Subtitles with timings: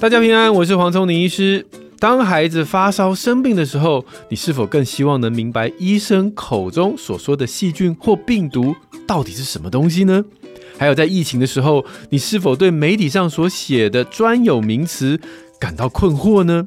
[0.00, 1.66] 大家平安，我是黄聪宁医师。
[1.98, 8.74] 当孩子发烧生病的时候，你是否更希望能明白医生口中所说的细菌或病毒
[9.06, 10.24] 到底是什么东西呢？
[10.78, 15.20] 还有在疫情的时候，你是否对媒体上所写的专有名词
[15.60, 16.66] 感到困惑呢？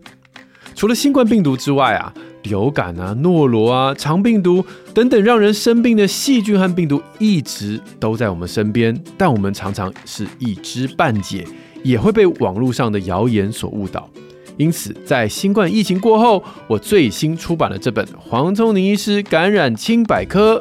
[0.75, 2.13] 除了新冠病毒之外啊，
[2.43, 4.63] 流感啊、诺罗啊、肠病毒
[4.93, 11.47] 等等让人生病的细菌和病毒一直都在我们身边，但我们常常是一知半解。
[11.83, 14.09] 也会被网络上的谣言所误导，
[14.57, 20.59] 因此在新冠疫情过后，我最新出版了这本《黄宗宁医师感染清百科》。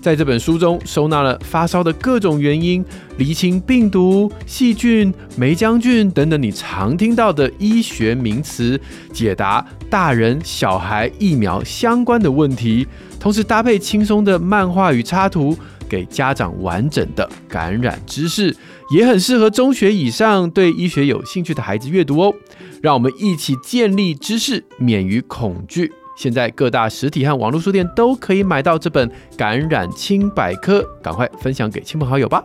[0.00, 2.84] 在这本书中，收纳了发烧的各种原因，
[3.16, 8.80] 厘清病毒、细菌、霉浆菌等等你常听到的医学名词，
[9.12, 12.86] 解答大人小孩疫苗相关的问题，
[13.18, 15.56] 同时搭配轻松的漫画与插图。
[15.88, 18.54] 给家长完整的感染知识，
[18.90, 22.34] 也很适合中学以上对医学有兴趣的孩子阅读哦。
[22.82, 25.92] 让我们一起建立知识，免于恐惧。
[26.16, 32.44] 现在各大实体和网络书店都可以买到这本《感染清百科》，赶快分享给亲朋好友吧。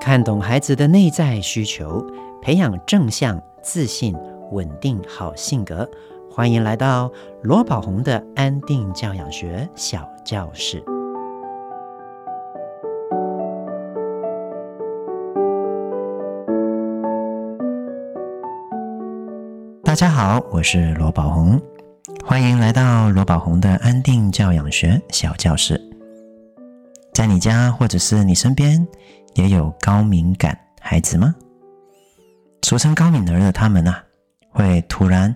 [0.00, 2.04] 看懂孩子的内在需求，
[2.42, 4.16] 培养正向、自信、
[4.52, 5.88] 稳定好性格。
[6.30, 7.10] 欢迎来到
[7.42, 10.82] 罗宝红的安定教养学小教室。
[19.82, 21.60] 大家好，我是罗宝红，
[22.24, 25.80] 欢迎来到罗宝红的安定教养学小教室。
[27.12, 28.86] 在你家或者是你身边，
[29.34, 31.34] 也有高敏感孩子吗？
[32.70, 34.04] 俗称高敏儿的他们啊，
[34.48, 35.34] 会突然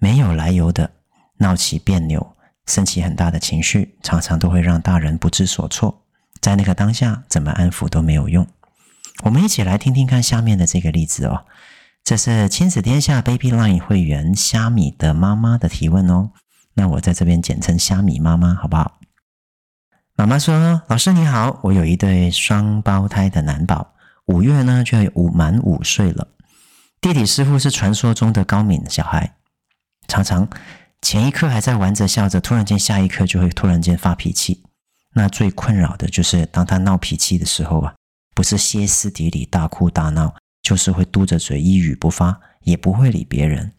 [0.00, 0.90] 没有来由的
[1.38, 2.34] 闹起别扭，
[2.66, 6.02] 生起很大的情绪，常常都会让大人不知所措。
[6.40, 8.44] 在那个当下，怎么安抚都没有用。
[9.22, 11.44] 我们一起来听听看下面的这个例子哦。
[12.02, 16.32] 这是亲子天下 Baby Line 会员虾米的妈妈的提问哦。
[16.74, 18.98] 那我在这边简称虾米妈妈，好不好？
[20.16, 23.94] 妈妈说：“老师你好，我有一对双胞胎的男宝，
[24.26, 26.26] 五月呢就要五满五岁了。
[27.00, 29.36] 弟弟似乎是传说中的高敏小孩，
[30.06, 30.48] 常常
[31.00, 34.62] 前一刻还在玩着笑着，突然间下一刻就会突然间发脾气。
[35.14, 37.94] 那最困扰的就是当他闹脾气的时候啊，
[38.34, 43.72] 不是歇斯底里大哭大闹，就是会嘟着嘴一语不发，也不会理别人。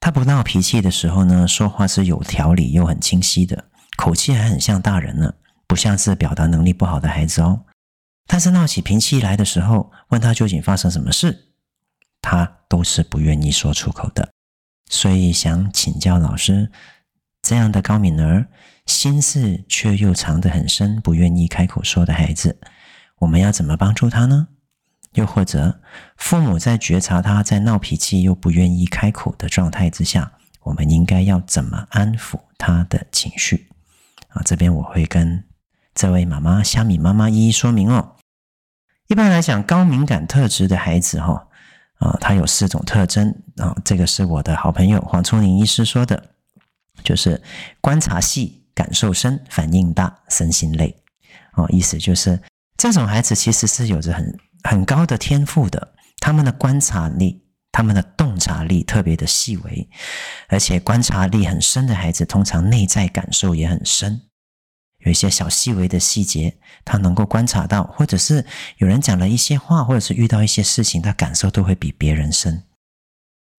[0.00, 3.66] 他不闹脾气的时候呢，说话是有条理又很清晰的，
[3.96, 5.34] 口气还很像大人呢。”
[5.66, 7.64] 不像是表达能力不好的孩子哦，
[8.26, 11.43] 但是闹起脾气来的时候，问他究竟发生什么事，
[12.24, 14.30] 他都是不愿意说出口的。
[14.88, 16.72] 所以想请教老师，
[17.42, 18.46] 这样的高敏儿，
[18.86, 22.58] 心事却又藏得很深，不愿意开口说的孩子，
[23.18, 24.48] 我们要怎么帮助他呢？
[25.12, 25.80] 又或者，
[26.16, 33.68] 父母在觉察他在闹脾气又不愿意开口的状态之下，我们应该要怎么安抚他的情绪？
[34.30, 35.44] 啊，这边我会跟。
[35.94, 38.16] 这位妈妈虾米妈妈一一说明哦。
[39.06, 41.46] 一般来讲，高敏感特质的孩子哈
[41.98, 43.74] 啊，他有四种特征啊。
[43.84, 46.30] 这个是我的好朋友黄瑽宁医师说的，
[47.02, 47.40] 就是
[47.80, 50.94] 观察细、感受深、反应大、身心累。
[51.54, 52.40] 哦，意思就是
[52.76, 59.88] 这种孩子其实是有着很很高的天赋的，他们的观察力、他们的洞察力特别的细微，
[60.48, 64.20] 而且观察力很深的孩子，通常内在感受也很深。
[65.04, 68.44] 有一些小细微的细节，他能够观察到，或者是
[68.78, 72.64] 有人讲了一些话，或者是遇到一些事情，他感受都会比别人深。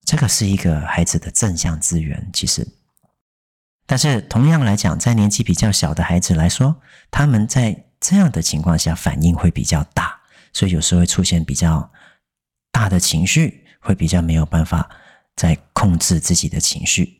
[0.06, 2.68] 这个是一个孩子的正向资源，其实。
[3.88, 10.20] 但是同样来讲，在年纪比较小的孩子来说，他们在这样的情况下反应会比较大，
[10.54, 11.92] 所以有时候会出现比较
[12.72, 14.90] 大的情绪，会比较没有办法
[15.36, 17.15] 在控制自己的情绪。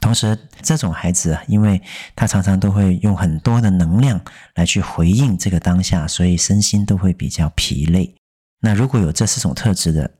[0.00, 1.80] 同时，这种孩子，因为
[2.16, 4.18] 他常常都会用很多的能量
[4.54, 8.14] 来去回应这个当下，所以身心都会比较疲累。
[8.60, 10.10] 那如果有这四种特质的，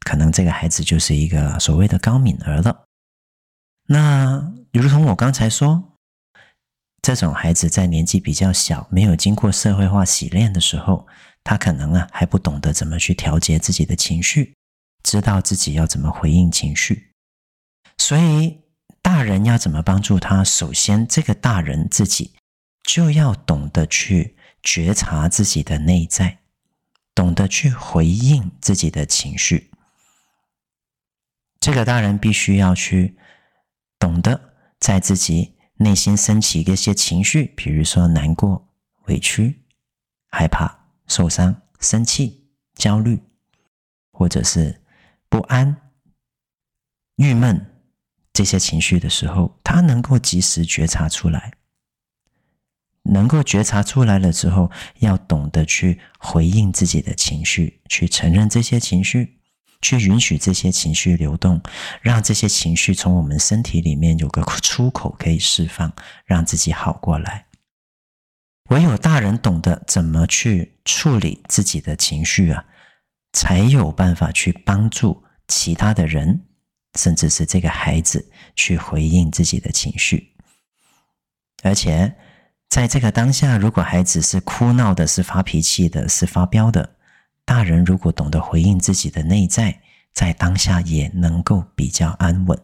[0.00, 2.84] 可能这个孩子就是一个所谓的高敏儿了。
[3.86, 5.94] 那如同我刚才说，
[7.00, 11.06] 这种孩子在年纪比较小，没有经过社会化洗练的时候，
[11.44, 14.56] 他可能啊还不懂得怎么去调节自己的情绪，
[15.04, 17.12] 知道自己要怎么回应情绪，
[17.98, 18.67] 所以。
[19.08, 20.44] 大人要怎么帮助他？
[20.44, 22.34] 首先，这个大人自己
[22.82, 26.40] 就要懂得去觉察自己的内在，
[27.14, 29.70] 懂得去回应自己的情绪。
[31.58, 33.16] 这个大人必须要去
[33.98, 38.68] 懂得在自己内心升起一些情绪，比如说难过、
[39.06, 39.62] 委屈、
[40.28, 43.22] 害怕、受伤、生气、焦虑，
[44.12, 44.82] 或者是
[45.30, 45.74] 不安、
[47.16, 47.77] 郁闷
[48.38, 51.54] 这些情绪的时候，他能够及时觉察出来。
[53.02, 54.70] 能够觉察出来了之后，
[55.00, 59.40] 要懂得去回应自己的情绪，去承认这些情绪，
[59.82, 61.60] 去允许这些情绪流动，
[62.00, 65.92] 让这些情绪从我们身体里面有个出口可以释放，
[66.24, 67.46] 让自己好过来。
[68.70, 72.64] 唯有大人懂得怎么去处理自己的情绪啊，
[73.32, 76.44] 才有办法去帮助其他的人，
[76.94, 80.32] 甚至是这个孩子去回应自己的情绪，
[81.62, 82.14] 而且。
[82.70, 86.96] 在这个当下，如果孩子是哭闹的、是发脾气的、是发飙的，
[87.46, 89.80] 大人如果懂得回应自己的内在，
[90.12, 92.60] 在当下也能够比较安稳。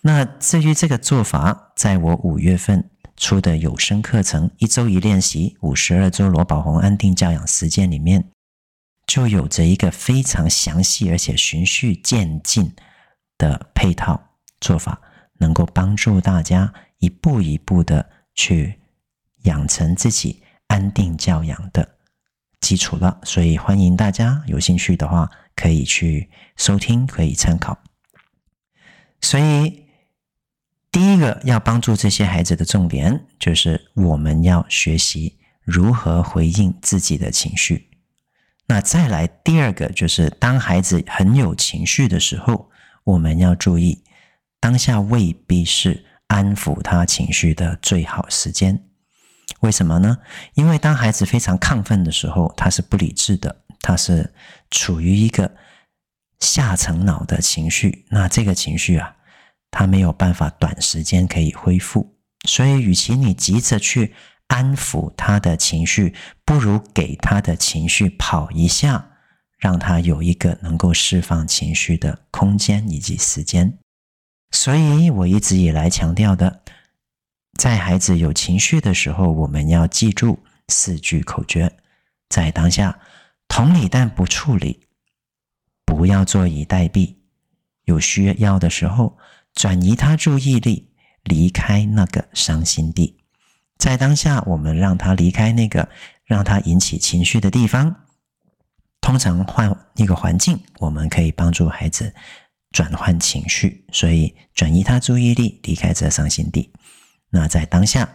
[0.00, 8.30] 那至于这个做法，在我五月份出的有声课程《一周一练习五十二周罗宝红安定教养实践》里面，
[9.06, 12.74] 就有着一个非常详细而且循序渐进
[13.38, 14.20] 的配套
[14.60, 15.00] 做法，
[15.38, 18.78] 能够帮助大家一步一步的去。
[19.44, 21.88] 养成自己安定教养的
[22.60, 27.78] 基础了，所以欢迎大家有兴趣的话可以去收听，可以参考。
[29.20, 29.86] 所以
[30.90, 37.88] 第一个要帮助这些孩子的重点，就是我们要学习如何回应自己的情绪。
[38.66, 42.67] 那再来第二个，就是当孩子很有情绪的时候，
[43.08, 44.04] 我们要注意
[44.60, 48.84] 当下未必是安抚他情绪的最好时间。
[49.60, 50.18] 为什么呢？
[50.52, 54.34] 因为当孩子非常亢奋的时候，他是不理智的，他是
[54.70, 55.50] 处于一个
[56.38, 58.04] 下层脑的情绪。
[58.10, 59.16] 那这个情绪啊，
[59.70, 62.14] 他没有办法短时间可以恢复。
[62.46, 64.14] 所以，与其你急着去
[64.48, 66.14] 安抚他的情绪，
[66.44, 69.07] 不如给他的情绪跑一下，
[69.58, 73.78] 让他有一个能够释放情绪的空间以及时间。
[74.50, 76.62] 所以我一直以来强调的。
[77.58, 80.38] 在孩子有情绪的时候，我们要记住
[80.68, 81.76] 四句口诀：
[82.28, 83.00] 在当下，
[83.48, 84.86] 同理但不处理，
[85.84, 87.16] 不要坐以待毙。
[87.84, 89.18] 有需要的时候，
[89.54, 90.92] 转移他注意力，
[91.24, 93.18] 离开那个伤心地。
[93.76, 95.88] 在当下，我们让他离开那个
[96.24, 98.04] 让他引起情绪的地方。
[99.08, 102.14] 通常换一个环境，我们可以帮助孩子
[102.72, 106.70] 转换情绪，所以转移他注意力，离开这伤心地。
[107.30, 108.06] 那在当下，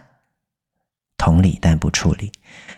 [1.16, 2.30] 同理但不处理。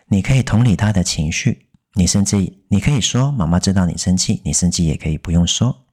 [0.07, 2.39] 你可以同理他的情绪，你甚至
[2.71, 5.85] 你可以说：“妈妈知道你生气。”你生气也可以不用说，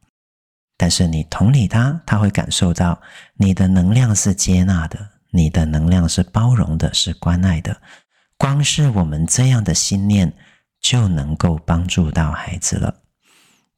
[0.78, 3.02] 但是你同理他，他会感受到
[3.36, 4.98] 你的能量是接纳的，
[5.32, 7.82] 你的能量是包容的，是关爱的。
[8.38, 10.34] 光是我们这样的心念，
[10.84, 13.02] 就能够帮助到孩子了。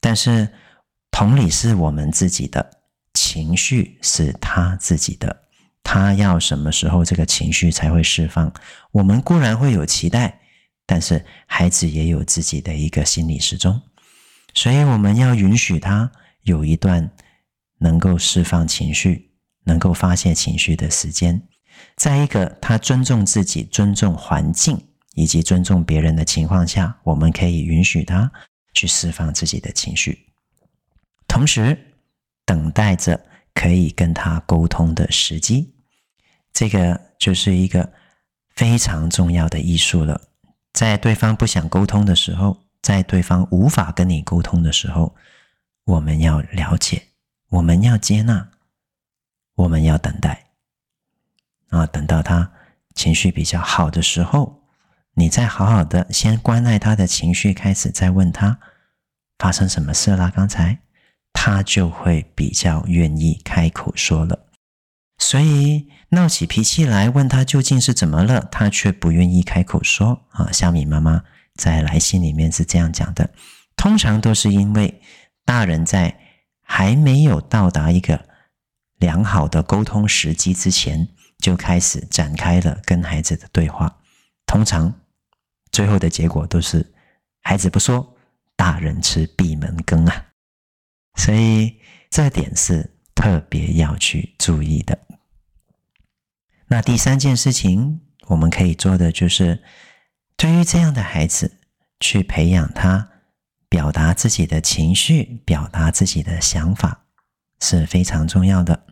[0.01, 0.49] 但是
[1.09, 2.69] 同理是我们自己的，
[3.13, 5.43] 情绪是他自己的。
[5.81, 8.51] 他要什么时候这个情绪才会释放？
[8.91, 10.41] 我们固然会有期待，
[10.85, 13.81] 但是孩子也有自己的一个心理时钟，
[14.55, 16.11] 所以我们要允许他
[16.41, 17.11] 有一段
[17.77, 19.31] 能够释放情绪、
[19.65, 21.47] 能够发泄情绪的时间。
[21.95, 28.31] 再一个他尊重自己、尊重环境以及尊重别人的情况下，我们可以允许他
[28.73, 30.27] 去释放自己的情绪，
[31.27, 31.93] 同时
[32.45, 35.73] 等待着可以跟他沟通的时机。
[36.53, 37.91] 这个就是一个
[38.49, 40.21] 非常重要的艺术了。
[40.73, 45.15] 在对方不想沟通的时候，在对方无法跟你沟通的时候，
[45.85, 47.07] 我们要了解，
[47.49, 48.49] 我们要接纳，
[49.55, 50.47] 我们要等待。
[51.69, 52.51] 啊，等到他
[52.93, 54.64] 情绪比较好的时候，
[55.17, 58.59] 你再好好的先关爱他的情绪，开始再问他
[59.37, 60.31] 发生什么事啦？
[60.33, 60.79] 刚才
[61.31, 64.45] 他就会比较愿意开口说了。
[65.17, 70.25] 所以闹起脾气来，问他究竟是怎么了，他却不愿意开口说。
[70.31, 71.23] 啊，小米妈妈
[71.55, 73.29] 在来信里面是这样讲的：
[73.77, 75.01] 通常都是因为
[75.45, 76.19] 大人在
[76.61, 78.27] 还没有到达一个
[78.97, 81.07] 良好的沟通时机之前，
[81.37, 83.99] 就开始展开了跟孩子的对话。
[84.45, 84.93] 通常
[85.75, 86.93] 最后的结果都是
[87.41, 88.15] 孩子不说，
[88.55, 90.25] 大人吃闭门羹啊。
[91.15, 91.75] 所以
[92.09, 92.95] 这点是。
[93.15, 94.99] 特别要去注意的。
[96.67, 99.63] 那第三件事情，我们可以做的就是，
[100.35, 101.59] 对于这样的孩子，
[102.01, 103.07] 去培养他
[103.69, 107.05] 表达自己的情绪、表达自己的想法
[107.61, 108.85] 是非常重要的。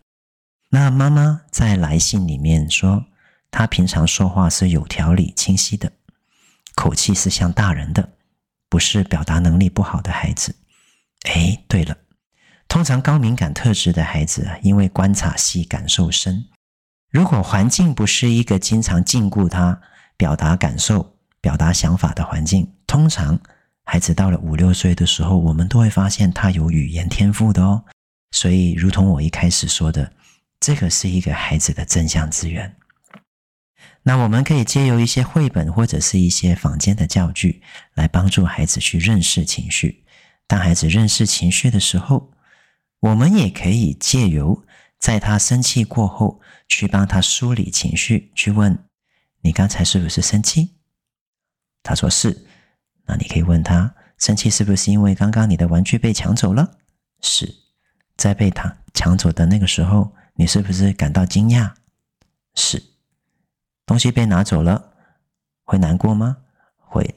[0.70, 3.06] 那妈妈在来信里面说，
[3.52, 5.92] 她平常说话是有条理、清晰的，
[6.76, 8.14] 口气是像大人的，
[8.70, 10.56] 不是表达能力不好的孩子。
[11.26, 11.98] 诶，对了，
[12.68, 16.46] 通常高敏感特质的孩子啊，因为观察细、感受深，
[17.10, 19.80] 如果环境不是一个经常禁锢他
[20.18, 23.40] 表达感受、表达想法的环境，通常
[23.84, 27.84] 孩子到了五六岁的时候，我们都会发现他有语言天赋的哦。
[28.32, 30.12] 所以，如同我一开始说的。
[30.60, 32.74] 这个是一个孩子的正向资源。
[34.04, 37.62] 那我们可以借由一些绘本或者是一些房间的教具，
[37.94, 40.04] 来帮助孩子去认识情绪。
[40.46, 42.32] 当孩子认识情绪的时候，
[43.00, 44.66] 我们也可以借由
[45.00, 48.78] 在他生气过后，去帮他梳理情绪，去问：
[49.42, 50.76] 你刚才是不是生气？
[51.82, 52.46] 他说是。
[53.06, 56.78] 那你可以问他：生气是不是因为刚刚你的玩具被抢走了？
[57.22, 57.54] 是。
[58.16, 60.14] 在被他抢走的那个时候。
[60.36, 61.72] 你是不是感到惊讶？
[62.56, 62.82] 是。
[63.86, 64.94] 东西被拿走了，
[65.64, 66.38] 会难过吗？
[66.78, 67.16] 会。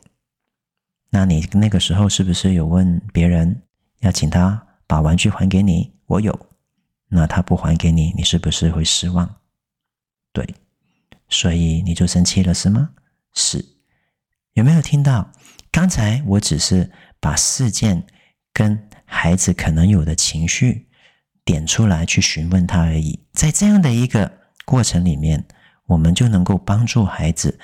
[1.11, 3.63] 那你那个时候是不是有问别人
[4.01, 5.93] 要请他把玩具还给你？
[6.07, 6.39] 我有。
[7.09, 9.37] 那他不还给你，你是不是会失望？
[10.33, 10.55] 对。
[11.29, 12.91] 所以你就生气了，是吗？
[13.33, 13.65] 是。
[14.55, 15.33] 有没有听到？
[15.71, 18.07] 刚才我只是把事件
[18.53, 20.85] 跟孩子可能有的情绪。
[21.45, 25.47] 点出来去询问他而已，在这样的一个过程里面，
[25.87, 27.59] 我们就能够帮助孩子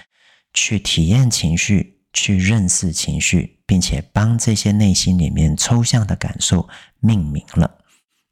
[0.52, 6.68] 去体验情绪，去认识情绪，并且帮这些内心里面抽象的感受
[7.00, 7.78] 命名了。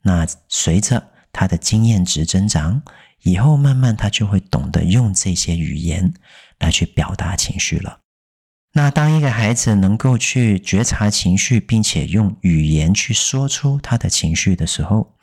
[0.02, 2.82] 那随着他的经验值增长，
[3.22, 6.14] 以后慢慢他就会懂得用这些语言
[6.58, 8.00] 来去表达情绪了。
[8.72, 15.16] 那当一个孩子能够去觉察情绪，并且用语言去说出他的情绪的时候，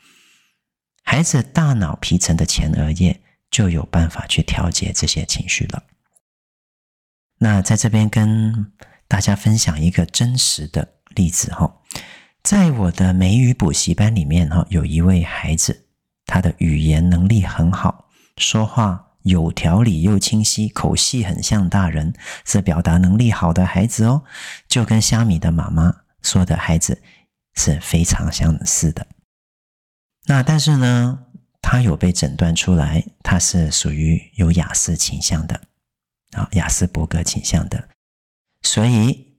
[1.02, 5.82] 孩子大脑皮层的前额叶就有办法去调节这些情绪了。
[7.38, 8.72] 那在这边跟
[9.06, 11.80] 大家分享一个真实的例子哈，
[12.42, 15.86] 在我的美语补习班里面哈，有一位孩子，
[16.26, 22.12] 他的语言能力很好，说话有条理又清晰，口气很像大人，
[22.44, 24.24] 是表达能力好的孩子哦，
[24.68, 27.00] 就跟虾米的妈妈说的孩子
[27.54, 29.06] 是非常相似的。
[30.26, 31.26] 那但是呢，
[31.70, 35.60] 他有被诊断出来，他是属于有雅斯倾向的，
[36.32, 37.90] 啊，雅斯伯格倾向的，
[38.62, 39.36] 所以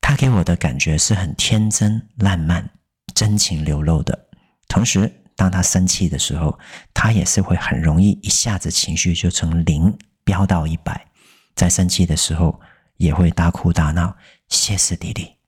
[0.00, 2.70] 他给我的感觉是很天真烂漫、
[3.12, 4.28] 真情流露的。
[4.68, 6.56] 同时，当他生气的时候，
[6.94, 11.08] 他也是会很容易一下子情绪就从零飙到一百，
[11.56, 12.60] 在生气的时候
[12.98, 14.16] 也会大哭大闹、
[14.48, 15.38] 歇斯底里。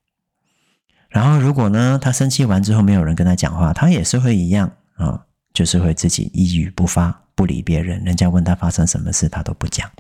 [1.09, 8.05] 然后，如果呢，他生气完之后没有人跟他讲话，他也是会一样啊、就是会自己一语不发，不理别人。
[8.05, 9.91] 人家问他发生什么事，他都不讲。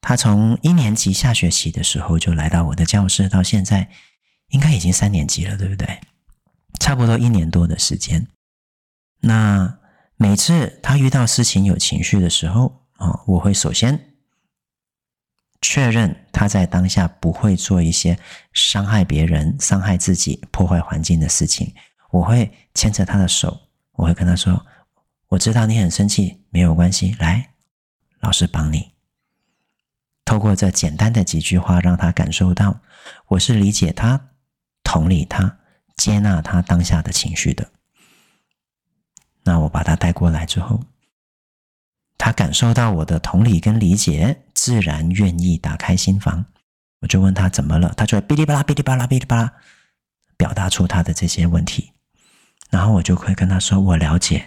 [0.00, 3.90] 他从一年级下学期的时候就来到我的教室，到现在
[4.50, 6.00] 应该已经三年级了，对不对？
[6.78, 8.28] 差不多一年多的时间。
[9.22, 9.78] 那
[10.16, 14.12] 每次他遇到事情有情绪的时候啊、我会首先。
[15.62, 18.16] 确认他在当下不会做一些
[18.52, 21.74] 伤害别人、伤害自己、破坏环境的事情。
[22.10, 23.58] 我会牵着他的手，
[23.96, 24.64] 我会跟他说
[25.28, 27.54] ：“我知道你很生气，没有关系，来，
[28.20, 28.92] 老师帮你。”
[30.24, 32.80] 透过这简单的几句话，让他感受到
[33.28, 34.28] 我是理解他、
[34.82, 35.58] 同理他、
[35.96, 37.70] 接纳他当下的情绪的。
[39.44, 40.82] 那我把他带过来之后，
[42.18, 44.42] 他感受到我的同理跟理解。
[44.56, 46.44] 自然愿意打开心房，
[47.00, 49.52] 我就问他怎么了，他就哔哩吧啦、哔哩吧啦、哔哩吧啦，
[50.36, 51.92] 表达出他的这些问题，
[52.70, 54.44] 然后我就会跟他说：“我了解，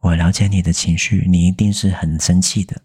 [0.00, 2.82] 我了解你的情绪，你一定是很生气的，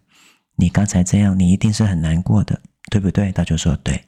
[0.56, 4.04] 你刚才这样，你一定是很难过的，对不对？”他就说：“对。”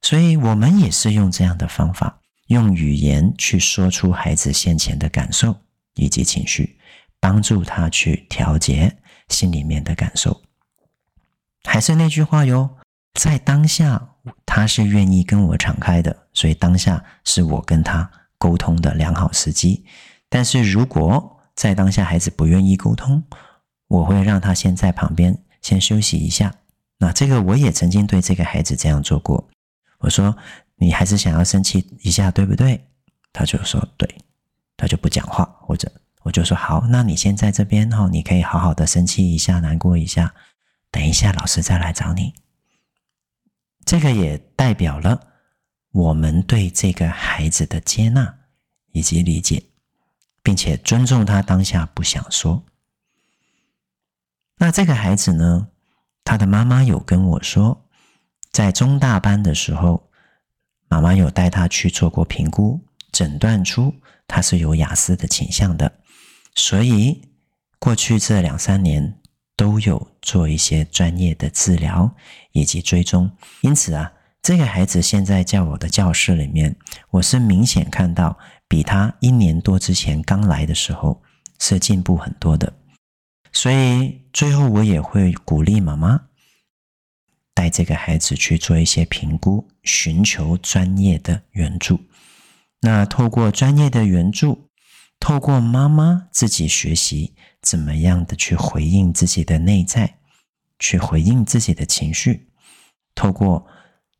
[0.00, 5.54] 所以，我们也是用这样的方法，用语言去说出孩子先前的感受
[5.94, 6.78] 以及情绪，
[7.20, 8.96] 帮助他去调节
[9.28, 10.40] 心里面的感受。
[11.64, 12.78] 还是那句话哟，
[13.14, 14.14] 在当下
[14.46, 19.84] 他是愿意跟我敞开的，所以当下是我跟他沟通的良好时机。
[20.28, 23.22] 但是如果在当下孩子不愿意沟通，
[23.88, 26.54] 我会让他先在旁边先休息一下。
[26.98, 29.48] 那这个我也曾经对这个孩子这样做过。
[29.98, 30.36] 我说
[30.76, 32.88] ：“你还是想要生气一下，对不对？”
[33.32, 34.08] 他就说：“对。”
[34.76, 35.90] 他就不讲话，或者
[36.22, 40.34] 我就说：“好，那你先在这边哈，你可以好好的生气一下，难过一下。”
[40.90, 42.34] 等一下，老师再来找你。
[43.84, 45.20] 这个也代表了
[45.92, 48.38] 我们对这个孩子的接纳
[48.92, 49.64] 以及理解，
[50.42, 52.64] 并且尊重他当下不想说。
[54.58, 55.68] 那这个孩子呢，
[56.24, 57.86] 他的妈妈有跟我说，
[58.50, 60.10] 在中大班的时候，
[60.88, 62.80] 妈妈有带他去做过评估，
[63.12, 63.94] 诊断出
[64.26, 66.00] 他是有雅思的倾向的，
[66.54, 67.22] 所以
[67.78, 69.20] 过去这两三年
[69.54, 72.14] 都有做一些专业的治疗
[72.52, 73.30] 以及追踪。
[73.60, 74.12] 因此啊，
[74.48, 76.74] 这个孩子现在在我的教室里面，
[77.10, 81.22] 我是明显看到比他一年多之前刚来的时候
[81.60, 82.72] 是进步很多的。
[83.52, 86.28] 所以最后我也会鼓励妈妈
[87.52, 92.00] 带这个孩子去做一些评估，寻求专业的援助。
[92.80, 94.70] 那透过专业的援助，
[95.20, 100.16] 透过妈妈自己学习怎么样的去回应自己的内在，
[100.78, 102.48] 去回应自己的情绪，
[103.14, 103.66] 透过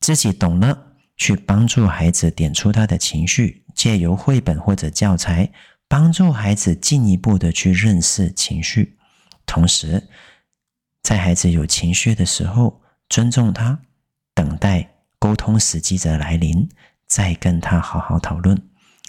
[0.01, 5.51] 自己懂了，去帮助孩子点出他的情绪，借由绘本或者教材
[5.89, 8.97] 帮助孩子进一步的去认识情绪。
[9.45, 10.09] 同时，
[11.03, 13.81] 在孩子有情绪的时候，尊重他，
[14.35, 14.89] 等待
[15.19, 16.69] 沟通时机的来临，
[17.07, 18.61] 再跟他好好讨论。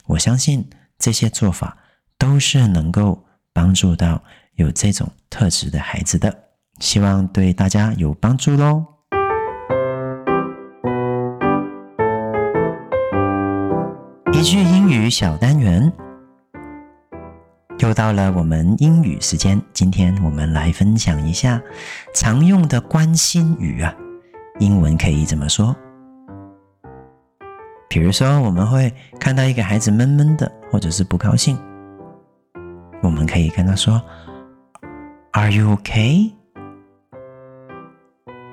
[0.05, 1.77] 我相信这些做法
[2.17, 4.24] 都是能够帮助到
[4.55, 6.50] 有这种特质的孩子的。
[6.79, 8.99] 希望对大家有帮助喽。
[14.39, 15.91] 一句英语小单元。
[17.79, 21.62] 又到了我们英语时间，今天我们来分享一下
[22.15, 23.93] 常用的关心语啊，
[24.60, 25.75] 英文可以怎么说？
[27.89, 31.60] 比如说，我们会看到一个孩子闷闷的，或者是不高兴，
[33.03, 34.01] 我们可以跟他说
[35.34, 36.31] ：“Are you okay？”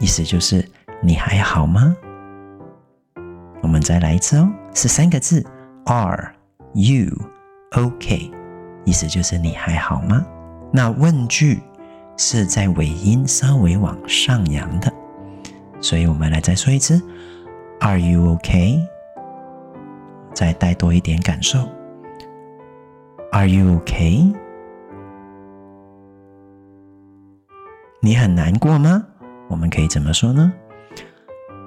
[0.01, 0.69] 意思就是
[1.01, 1.95] 你还好吗？
[3.63, 5.47] 我们再来一次哦，是三个字
[5.87, 6.33] ：Are
[6.75, 7.11] you
[7.73, 8.31] OK？
[8.85, 10.25] 意思就是你还好吗？
[10.73, 11.61] 那问句
[12.17, 14.93] 是在尾音稍微往上扬的，
[15.81, 17.01] 所以我们来再说一次
[17.81, 18.87] ：Are you OK？
[20.35, 21.69] 再带多一点感受
[23.33, 24.33] ：Are you OK？
[28.01, 29.05] 你很难过吗？
[29.49, 30.53] 我们可以怎么说呢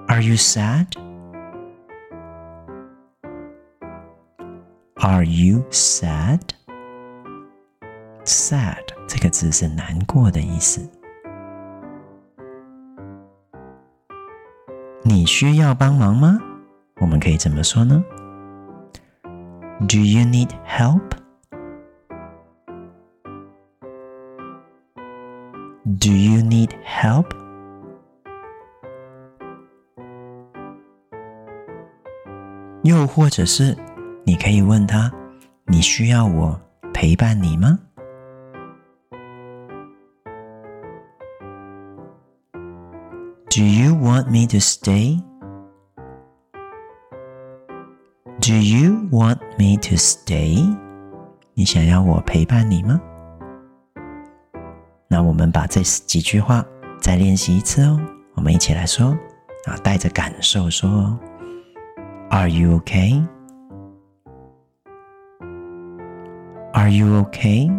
[0.07, 0.85] ？Are you sad？
[5.01, 6.43] Are you sad？Sad
[9.07, 10.89] 这个字是难过的意思。
[15.03, 16.37] 你需要帮忙吗？
[16.99, 18.03] 我们可以怎么说呢
[19.87, 21.01] ？Do you need help?
[25.85, 27.25] Do you need help?
[32.83, 33.77] 又或者是
[34.29, 35.11] 你可以问他：
[35.65, 36.61] 你需要我
[36.93, 37.79] 陪伴你吗
[43.49, 45.19] ？Do you want me to stay?
[48.39, 50.77] Do you want me to stay?
[51.55, 53.01] 你想要我陪伴你吗？
[55.07, 56.63] 那我们把这几句话
[57.01, 57.99] 再练习一次哦。
[58.35, 59.17] 我们一起来说
[59.65, 61.19] 啊，带着感受说
[62.29, 63.25] ：Are you okay?
[66.78, 67.70] Are you okay?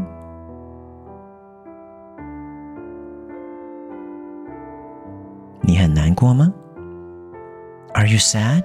[5.61, 6.53] 你很难过吗？
[7.93, 8.63] Are you sad?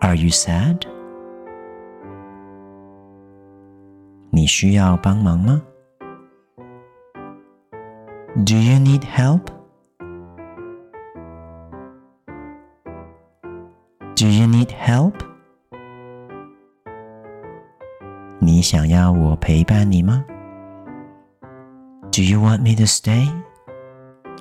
[0.00, 0.82] Are you sad?
[4.30, 5.62] 你需要帮忙吗？
[8.46, 9.50] Do you need help?
[14.16, 15.14] Do you need help?
[18.65, 20.25] 想要我陪伴你吗
[22.11, 23.29] ？Do you want me to stay？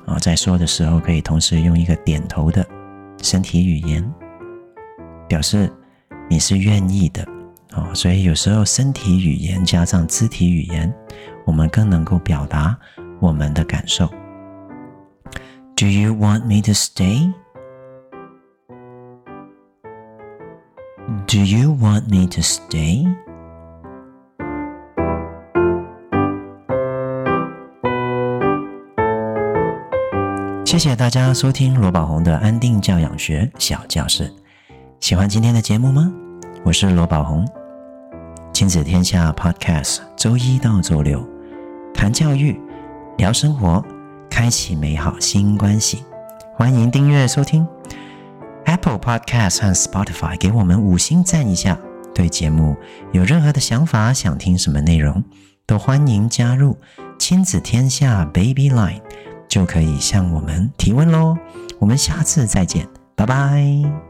[0.07, 2.67] 啊，在说的时候可以同时用一个点头的
[3.23, 4.03] 身体语言，
[5.29, 5.71] 表示
[6.31, 7.23] 你是愿意的。
[7.75, 10.91] 哦，所以有时候身体语言加上肢体语言，
[11.45, 12.75] 我们更能够表达
[13.21, 14.09] 我们的感受。
[15.77, 17.35] Do you want me to stay？Do
[21.37, 23.07] you want me to stay？
[30.75, 34.29] 谢谢大家收听罗宝红的安定教养学小教室。
[34.99, 36.13] 喜欢今天的节目吗？
[36.65, 37.47] 我是罗宝红，
[38.53, 41.25] 亲子天下 Podcast，周一到周六
[41.95, 42.61] 谈教育、
[43.19, 43.85] 聊生活，
[44.29, 46.03] 开启美好新关系。
[46.57, 47.65] 欢迎订阅收听
[48.65, 51.79] Apple Podcast 和 Spotify，给我们五星赞一下，
[52.13, 52.75] 对节目
[53.13, 55.23] 有任何的想法，想听什么内容，
[55.67, 56.77] 都欢迎加入
[57.17, 59.01] 亲子天下 Baby Line，
[59.49, 61.37] 就可以向我们提问喽。
[61.79, 64.04] 我们下次再见，拜拜。